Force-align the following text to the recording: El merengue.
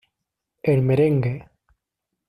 El 0.63 0.81
merengue. 0.81 1.47